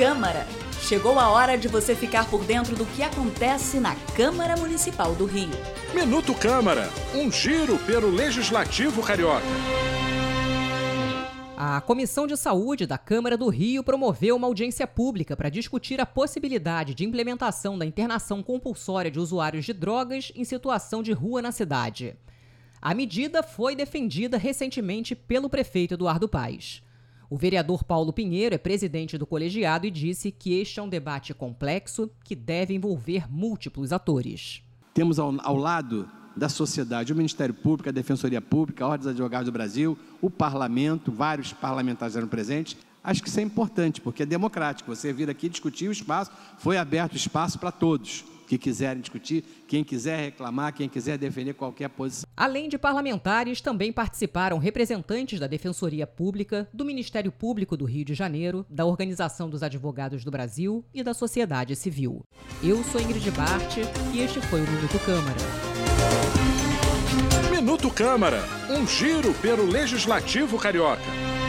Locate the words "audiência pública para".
14.46-15.50